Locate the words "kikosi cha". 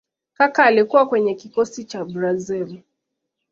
1.35-2.05